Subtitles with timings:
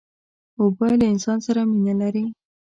[0.61, 2.23] اوبه له انسان سره مینه لري.